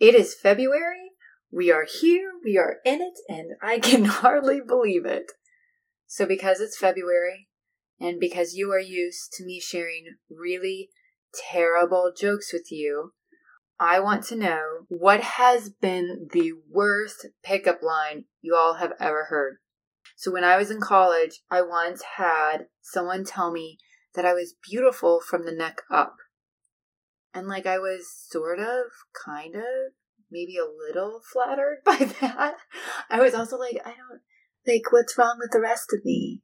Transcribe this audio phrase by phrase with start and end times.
[0.00, 1.10] It is February.
[1.50, 5.32] We are here, we are in it, and I can hardly believe it.
[6.06, 7.48] So, because it's February,
[7.98, 10.90] and because you are used to me sharing really
[11.50, 13.12] terrible jokes with you,
[13.80, 19.26] I want to know what has been the worst pickup line you all have ever
[19.30, 19.56] heard.
[20.16, 23.78] So, when I was in college, I once had someone tell me
[24.14, 26.14] that I was beautiful from the neck up.
[27.38, 28.86] And like I was sort of,
[29.24, 29.62] kind of,
[30.28, 32.56] maybe a little flattered by that.
[33.08, 34.20] I was also like, I don't,
[34.66, 36.42] like, what's wrong with the rest of me?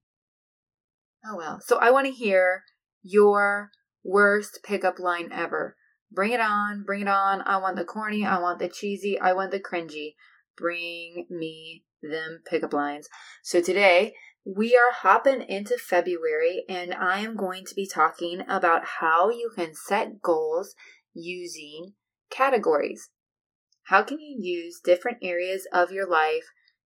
[1.26, 1.60] Oh well.
[1.60, 2.62] So I want to hear
[3.02, 3.70] your
[4.04, 5.76] worst pickup line ever.
[6.12, 7.42] Bring it on, bring it on.
[7.44, 10.14] I want the corny, I want the cheesy, I want the cringy.
[10.56, 13.08] Bring me them pickup lines.
[13.42, 18.84] So today we are hopping into February and I am going to be talking about
[19.00, 20.74] how you can set goals
[21.14, 21.94] using
[22.30, 23.10] categories.
[23.84, 26.44] How can you use different areas of your life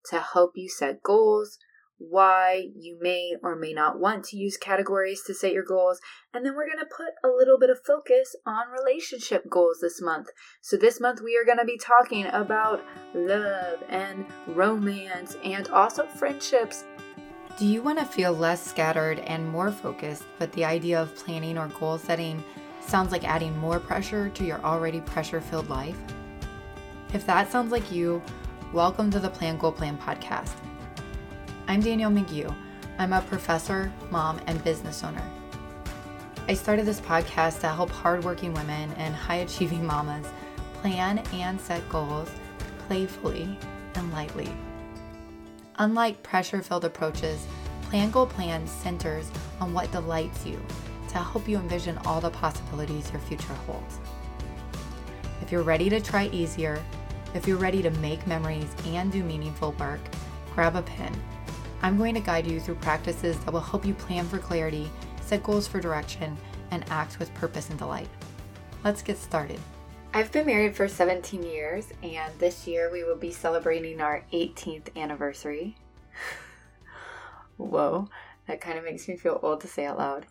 [0.10, 1.58] to help you set goals,
[1.98, 6.00] why you may or may not want to use categories to set your goals.
[6.34, 10.00] And then we're going to put a little bit of focus on relationship goals this
[10.00, 10.28] month.
[10.62, 16.06] So, this month we are going to be talking about love and romance and also
[16.06, 16.86] friendships.
[17.58, 21.58] Do you want to feel less scattered and more focused, but the idea of planning
[21.58, 22.44] or goal setting
[22.82, 25.98] sounds like adding more pressure to your already pressure filled life?
[27.16, 28.22] If that sounds like you,
[28.74, 30.54] welcome to the Plan Goal Plan podcast.
[31.68, 32.54] I'm Danielle McGew.
[33.00, 35.28] I'm a professor, mom, and business owner.
[36.48, 40.28] I started this podcast to help hardworking women and high achieving mamas
[40.76, 42.30] plan and set goals
[42.88, 43.58] playfully
[43.96, 44.56] and lightly.
[45.80, 47.46] Unlike pressure filled approaches,
[47.84, 50.60] Plan Goal Plan centers on what delights you
[51.10, 54.00] to help you envision all the possibilities your future holds.
[55.42, 56.84] If you're ready to try easier,
[57.34, 60.02] if you're ready to make memories and do meaningful work,
[60.54, 61.14] grab a pen
[61.82, 64.90] I'm going to guide you through practices that will help you plan for clarity,
[65.22, 66.36] set goals for direction,
[66.72, 68.10] and act with purpose and delight.
[68.84, 69.60] Let's get started.
[70.14, 74.96] I've been married for 17 years, and this year we will be celebrating our 18th
[74.96, 75.78] anniversary.
[77.58, 78.08] Whoa,
[78.48, 80.26] that kind of makes me feel old to say out loud.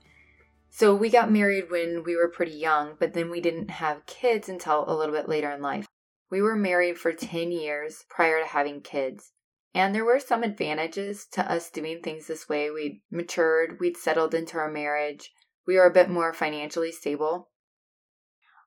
[0.71, 4.49] So, we got married when we were pretty young, but then we didn't have kids
[4.49, 5.87] until a little bit later in life.
[6.31, 9.33] We were married for 10 years prior to having kids.
[9.75, 12.71] And there were some advantages to us doing things this way.
[12.71, 15.33] We'd matured, we'd settled into our marriage,
[15.67, 17.51] we were a bit more financially stable.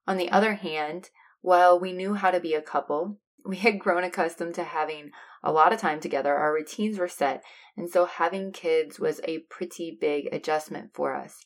[0.09, 1.12] On the other hand,
[1.42, 5.12] while we knew how to be a couple, we had grown accustomed to having
[5.44, 6.36] a lot of time together.
[6.36, 7.44] Our routines were set,
[7.78, 11.46] and so having kids was a pretty big adjustment for us.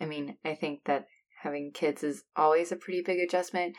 [0.00, 1.06] I mean, I think that
[1.42, 3.76] having kids is always a pretty big adjustment,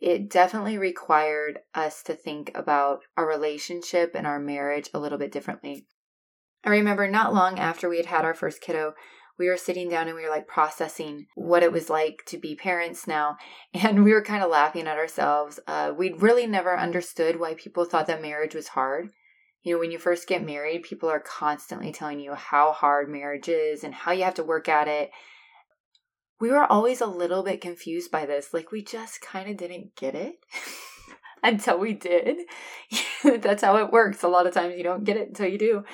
[0.00, 5.30] it definitely required us to think about our relationship and our marriage a little bit
[5.30, 5.86] differently.
[6.64, 8.94] I remember not long after we had had our first kiddo,
[9.38, 12.54] we were sitting down and we were like processing what it was like to be
[12.54, 13.36] parents now.
[13.74, 15.58] And we were kind of laughing at ourselves.
[15.66, 19.10] Uh, we'd really never understood why people thought that marriage was hard.
[19.62, 23.48] You know, when you first get married, people are constantly telling you how hard marriage
[23.48, 25.10] is and how you have to work at it
[26.42, 28.52] we were always a little bit confused by this.
[28.52, 30.40] Like, we just kind of didn't get it
[31.44, 32.38] until we did.
[33.22, 34.24] That's how it works.
[34.24, 35.84] A lot of times you don't get it until you do.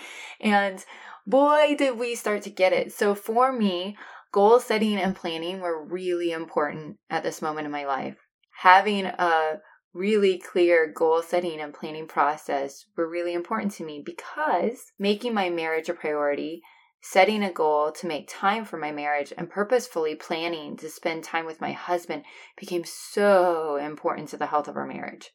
[0.41, 0.82] And
[1.28, 2.93] boy, did we start to get it.
[2.93, 3.97] So, for me,
[4.33, 8.16] goal setting and planning were really important at this moment in my life.
[8.61, 9.59] Having a
[9.94, 15.50] really clear goal setting and planning process were really important to me because making my
[15.50, 16.62] marriage a priority
[17.00, 21.47] setting a goal to make time for my marriage and purposefully planning to spend time
[21.47, 22.25] with my husband
[22.59, 25.31] became so important to the health of our marriage.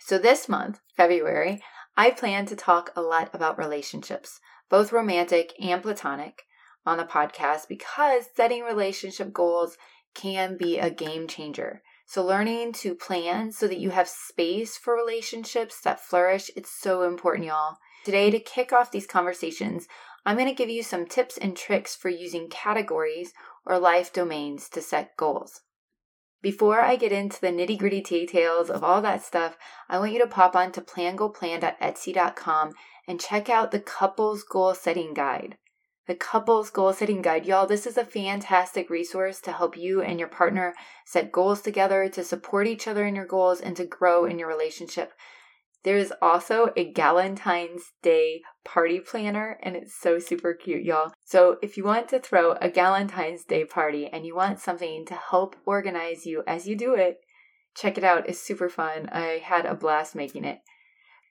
[0.00, 1.60] So, this month, February,
[1.96, 6.44] I plan to talk a lot about relationships, both romantic and platonic,
[6.86, 9.76] on the podcast because setting relationship goals
[10.14, 11.82] can be a game changer.
[12.06, 17.02] So, learning to plan so that you have space for relationships that flourish, it's so
[17.02, 17.76] important, y'all.
[18.04, 19.86] Today, to kick off these conversations,
[20.26, 23.32] I'm going to give you some tips and tricks for using categories
[23.64, 25.60] or life domains to set goals.
[26.42, 29.58] Before I get into the nitty gritty details of all that stuff,
[29.90, 32.72] I want you to pop on to plangoalplan.etsy.com
[33.06, 35.58] and check out the Couples Goal Setting Guide.
[36.06, 40.18] The Couples Goal Setting Guide, y'all, this is a fantastic resource to help you and
[40.18, 44.24] your partner set goals together, to support each other in your goals, and to grow
[44.24, 45.12] in your relationship.
[45.82, 51.12] There's also a Galentine's Day party planner, and it's so super cute, y'all.
[51.24, 55.14] So, if you want to throw a Galentine's Day party and you want something to
[55.14, 57.20] help organize you as you do it,
[57.74, 59.08] Check it out, it's super fun.
[59.10, 60.58] I had a blast making it.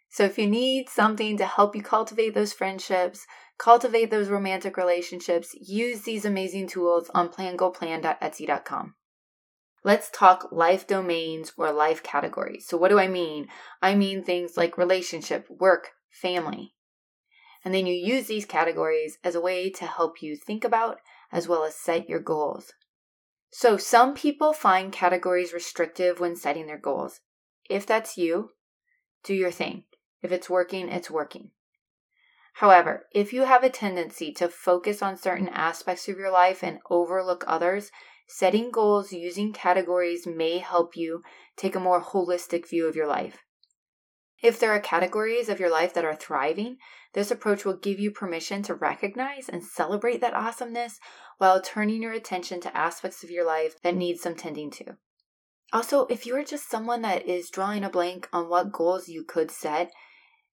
[0.09, 5.53] So if you need something to help you cultivate those friendships, cultivate those romantic relationships,
[5.53, 8.95] use these amazing tools on plangoalplan.etsy.com.
[9.83, 12.67] Let's talk life domains or life categories.
[12.67, 13.47] So, what do I mean?
[13.81, 16.73] I mean things like relationship, work, family.
[17.63, 20.99] And then you use these categories as a way to help you think about
[21.31, 22.73] as well as set your goals.
[23.51, 27.21] So, some people find categories restrictive when setting their goals.
[27.69, 28.51] If that's you,
[29.23, 29.83] do your thing.
[30.21, 31.51] If it's working, it's working.
[32.53, 36.79] However, if you have a tendency to focus on certain aspects of your life and
[36.89, 37.89] overlook others,
[38.29, 41.23] setting goals using categories may help you
[41.57, 43.39] take a more holistic view of your life.
[44.41, 46.77] If there are categories of your life that are thriving,
[47.13, 50.99] this approach will give you permission to recognize and celebrate that awesomeness
[51.39, 54.97] while turning your attention to aspects of your life that need some tending to.
[55.73, 59.49] Also, if you're just someone that is drawing a blank on what goals you could
[59.49, 59.91] set,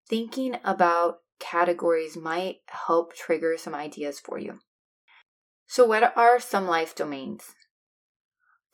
[0.08, 2.56] thinking about categories might
[2.86, 4.60] help trigger some ideas for you.
[5.66, 7.54] So, what are some life domains?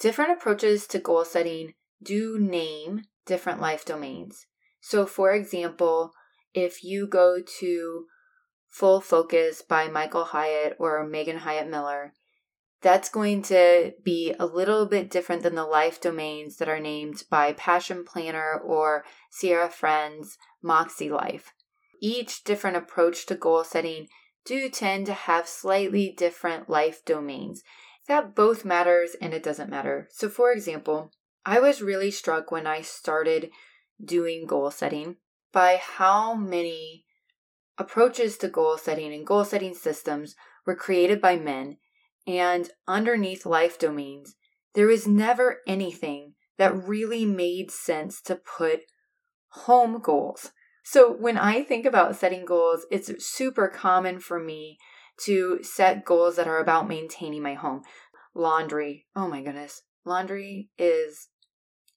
[0.03, 4.47] Different approaches to goal setting do name different life domains.
[4.81, 6.13] So, for example,
[6.53, 8.07] if you go to
[8.69, 12.13] Full Focus by Michael Hyatt or Megan Hyatt Miller,
[12.83, 17.23] that's going to be a little bit different than the life domains that are named
[17.31, 21.53] by Passion Planner or Sierra Friends Moxie Life
[22.03, 24.09] each different approach to goal setting
[24.45, 27.63] do tend to have slightly different life domains.
[28.09, 30.09] That both matters and it doesn't matter.
[30.11, 31.13] So, for example,
[31.47, 33.51] I was really struck when I started
[34.03, 35.17] doing goal setting
[35.53, 37.05] by how many
[37.79, 40.35] approaches to goal setting and goal setting systems
[40.67, 41.79] were created by men,
[42.27, 44.37] and underneath life domains,
[44.75, 48.81] there was never anything that really made sense to put
[49.49, 50.53] home goals.
[50.85, 54.79] So when I think about setting goals, it's super common for me
[55.25, 57.83] to set goals that are about maintaining my home.
[58.35, 59.07] Laundry.
[59.15, 59.83] Oh my goodness.
[60.05, 61.29] Laundry is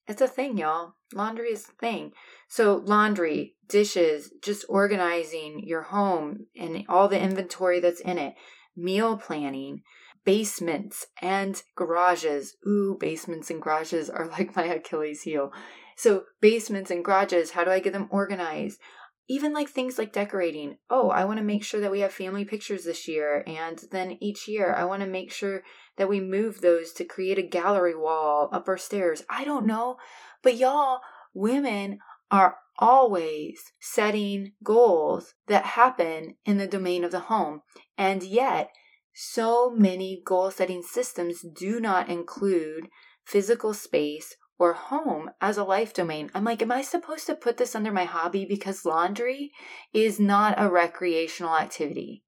[0.07, 0.93] it's a thing, y'all.
[1.13, 2.11] Laundry is a thing.
[2.47, 8.35] So laundry, dishes, just organizing your home and all the inventory that's in it,
[8.75, 9.81] meal planning,
[10.23, 12.55] basements and garages.
[12.67, 15.51] Ooh, basements and garages are like my Achilles heel.
[15.97, 18.79] So, basements and garages, how do I get them organized?
[19.27, 20.77] Even like things like decorating.
[20.89, 23.43] Oh, I want to make sure that we have family pictures this year.
[23.47, 25.63] And then each year, I want to make sure
[25.97, 29.23] that we move those to create a gallery wall up our stairs.
[29.29, 29.97] I don't know.
[30.43, 30.99] But y'all,
[31.33, 31.99] women
[32.29, 37.61] are always setting goals that happen in the domain of the home.
[37.97, 38.69] And yet,
[39.13, 42.89] so many goal setting systems do not include
[43.25, 46.31] physical space or home as a life domain.
[46.33, 49.51] I'm like, am I supposed to put this under my hobby because laundry
[49.93, 52.23] is not a recreational activity?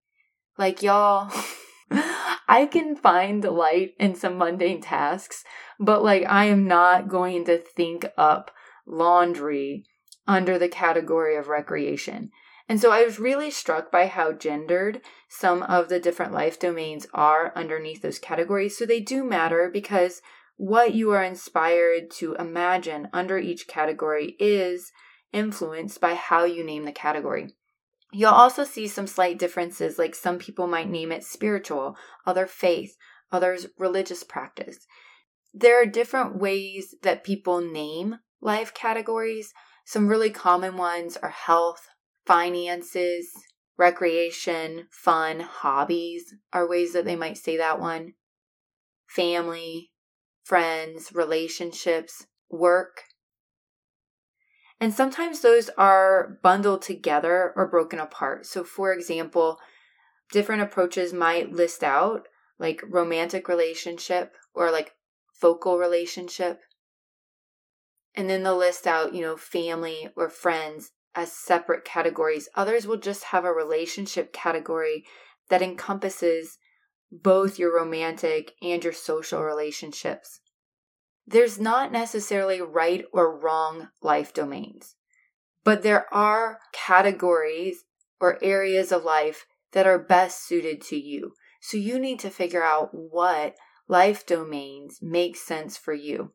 [0.57, 1.31] Like, y'all,
[2.47, 5.43] I can find delight in some mundane tasks,
[5.79, 8.51] but like, I am not going to think up
[8.85, 9.85] laundry
[10.27, 12.31] under the category of recreation.
[12.69, 17.07] And so I was really struck by how gendered some of the different life domains
[17.13, 18.77] are underneath those categories.
[18.77, 20.21] So they do matter because
[20.57, 24.91] what you are inspired to imagine under each category is
[25.31, 27.55] influenced by how you name the category.
[28.11, 32.95] You'll also see some slight differences, like some people might name it spiritual, other faith,
[33.31, 34.87] others religious practice.
[35.53, 39.53] There are different ways that people name life categories.
[39.85, 41.87] Some really common ones are health,
[42.25, 43.29] finances,
[43.77, 48.13] recreation, fun, hobbies are ways that they might say that one.
[49.07, 49.91] Family,
[50.47, 53.03] friends, relationships, work.
[54.79, 58.45] And sometimes those are bundled together or broken apart.
[58.45, 59.59] So, for example,
[60.31, 64.93] different approaches might list out like romantic relationship or like
[65.33, 66.61] focal relationship.
[68.15, 72.47] And then they'll list out, you know, family or friends as separate categories.
[72.55, 75.03] Others will just have a relationship category
[75.49, 76.57] that encompasses
[77.11, 80.41] both your romantic and your social relationships.
[81.25, 84.95] There's not necessarily right or wrong life domains,
[85.63, 87.83] but there are categories
[88.19, 91.33] or areas of life that are best suited to you.
[91.61, 93.55] So you need to figure out what
[93.87, 96.33] life domains make sense for you.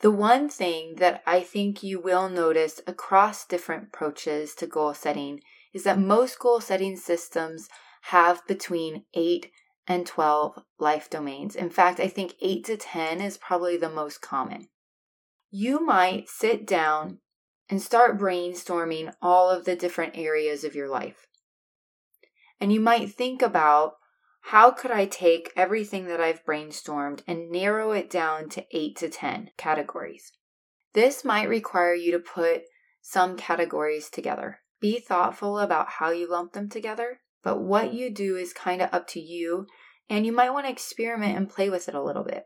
[0.00, 5.40] The one thing that I think you will notice across different approaches to goal setting
[5.72, 7.68] is that most goal setting systems
[8.10, 9.50] have between 8
[9.86, 11.56] and 12 life domains.
[11.56, 14.68] In fact, I think 8 to 10 is probably the most common.
[15.50, 17.18] you might sit down
[17.68, 21.26] and start brainstorming all of the different areas of your life.
[22.60, 23.94] And you might think about
[24.40, 29.08] how could I take everything that I've brainstormed and narrow it down to 8 to
[29.08, 30.32] 10 categories.
[30.92, 32.62] This might require you to put
[33.00, 34.60] some categories together.
[34.80, 38.92] Be thoughtful about how you lump them together, but what you do is kind of
[38.92, 39.68] up to you,
[40.10, 42.44] and you might want to experiment and play with it a little bit.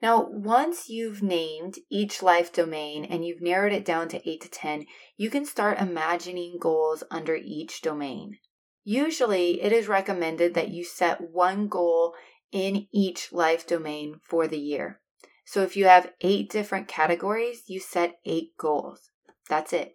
[0.00, 4.48] Now, once you've named each life domain and you've narrowed it down to 8 to
[4.48, 8.38] 10, you can start imagining goals under each domain.
[8.84, 12.14] Usually, it is recommended that you set one goal
[12.52, 15.00] in each life domain for the year.
[15.44, 19.10] So if you have eight different categories, you set eight goals.
[19.48, 19.94] That's it.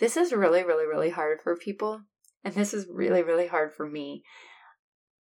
[0.00, 2.02] This is really, really, really hard for people.
[2.44, 4.24] And this is really, really hard for me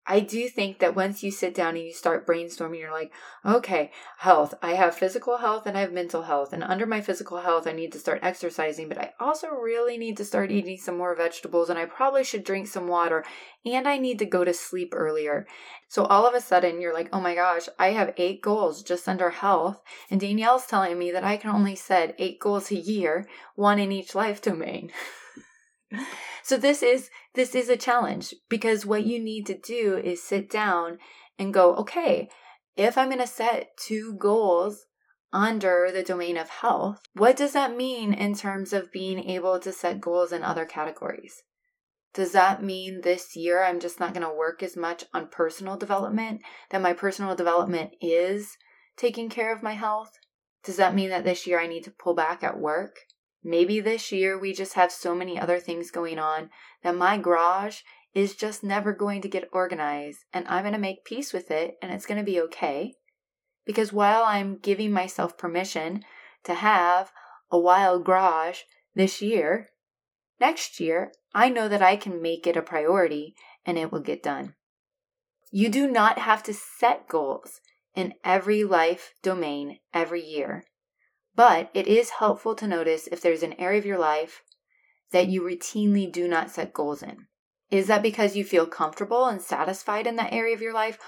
[0.08, 3.13] I do think that once you sit down and you start brainstorming, you're like,
[3.46, 4.56] okay, health.
[4.62, 6.54] I have physical health and I have mental health.
[6.54, 10.18] And under my physical health, I need to start exercising, but I also really need
[10.18, 13.24] to start eating some more vegetables and I probably should drink some water
[13.63, 15.46] and I need to go to sleep earlier.
[15.88, 19.08] So all of a sudden, you're like, oh my gosh, I have eight goals just
[19.08, 19.82] under health.
[20.10, 23.92] And Danielle's telling me that I can only set eight goals a year, one in
[23.92, 24.92] each life domain.
[26.43, 30.50] so this is this is a challenge because what you need to do is sit
[30.50, 30.98] down
[31.38, 32.29] and go okay
[32.75, 34.86] if i'm going to set two goals
[35.33, 39.71] under the domain of health what does that mean in terms of being able to
[39.71, 41.43] set goals in other categories?
[42.13, 45.77] Does that mean this year i'm just not going to work as much on personal
[45.77, 48.57] development that my personal development is
[48.98, 50.12] taking care of my health?
[50.63, 52.98] Does that mean that this year i need to pull back at work
[53.43, 56.50] Maybe this year we just have so many other things going on
[56.83, 57.81] that my garage
[58.13, 61.75] is just never going to get organized and I'm going to make peace with it
[61.81, 62.95] and it's going to be okay.
[63.65, 66.03] Because while I'm giving myself permission
[66.43, 67.12] to have
[67.50, 68.62] a wild garage
[68.95, 69.69] this year,
[70.39, 74.24] next year I know that I can make it a priority and it will get
[74.24, 74.55] done.
[75.51, 77.60] You do not have to set goals
[77.95, 80.63] in every life domain every year.
[81.41, 84.43] But it is helpful to notice if there's an area of your life
[85.12, 87.25] that you routinely do not set goals in.
[87.71, 91.00] Is that because you feel comfortable and satisfied in that area of your life?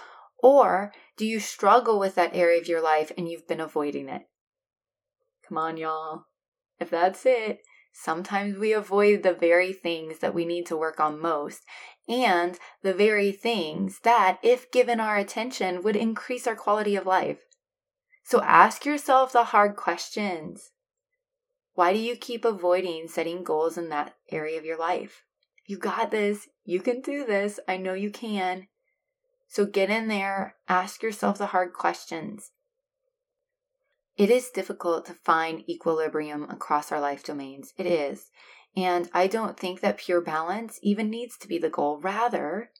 [0.41, 4.23] Or do you struggle with that area of your life and you've been avoiding it?
[5.47, 6.23] Come on, y'all.
[6.79, 7.59] If that's it,
[7.91, 11.61] sometimes we avoid the very things that we need to work on most
[12.09, 17.43] and the very things that, if given our attention, would increase our quality of life.
[18.23, 20.71] So ask yourself the hard questions.
[21.75, 25.23] Why do you keep avoiding setting goals in that area of your life?
[25.65, 26.47] You got this.
[26.63, 27.59] You can do this.
[27.67, 28.67] I know you can.
[29.47, 32.51] So get in there, ask yourself the hard questions.
[34.17, 37.73] It is difficult to find equilibrium across our life domains.
[37.77, 38.29] It is.
[38.75, 41.99] And I don't think that pure balance even needs to be the goal.
[41.99, 42.71] Rather,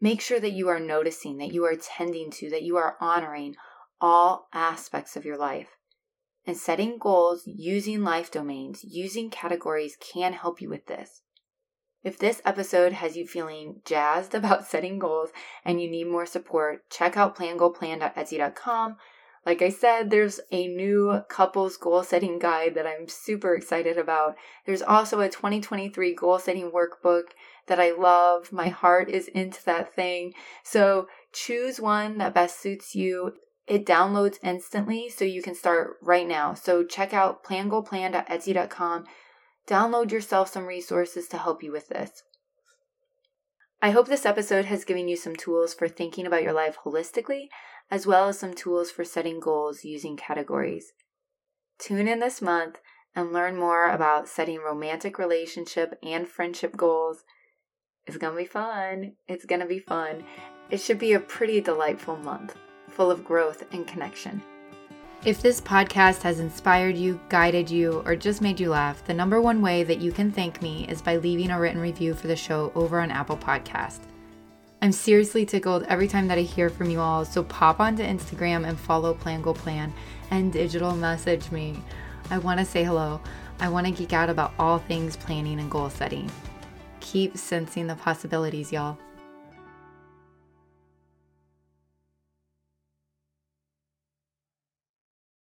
[0.00, 3.56] make sure that you are noticing, that you are tending to, that you are honoring
[4.00, 5.78] all aspects of your life.
[6.46, 11.22] And setting goals using life domains, using categories can help you with this.
[12.02, 15.30] If this episode has you feeling jazzed about setting goals
[15.64, 18.96] and you need more support, check out plangoalplan.etsy.com.
[19.46, 24.36] Like I said, there's a new couples goal setting guide that I'm super excited about.
[24.64, 27.24] There's also a 2023 goal setting workbook
[27.66, 28.52] that I love.
[28.52, 30.32] My heart is into that thing.
[30.62, 33.34] So choose one that best suits you.
[33.66, 36.52] It downloads instantly, so you can start right now.
[36.52, 39.04] So check out plangoalplan.etsy.com.
[39.66, 42.22] Download yourself some resources to help you with this.
[43.80, 47.48] I hope this episode has given you some tools for thinking about your life holistically,
[47.90, 50.92] as well as some tools for setting goals using categories.
[51.78, 52.80] Tune in this month
[53.16, 57.24] and learn more about setting romantic relationship and friendship goals.
[58.06, 59.12] It's gonna be fun.
[59.26, 60.24] It's gonna be fun.
[60.70, 62.56] It should be a pretty delightful month
[62.94, 64.42] full of growth and connection.
[65.24, 69.40] If this podcast has inspired you, guided you, or just made you laugh, the number
[69.40, 72.36] one way that you can thank me is by leaving a written review for the
[72.36, 74.00] show over on Apple Podcast.
[74.82, 78.68] I'm seriously tickled every time that I hear from you all, so pop onto Instagram
[78.68, 79.94] and follow Plan Goal Plan
[80.30, 81.82] and digital message me.
[82.30, 83.18] I want to say hello.
[83.60, 86.30] I want to geek out about all things planning and goal setting.
[87.00, 88.98] Keep sensing the possibilities, y'all.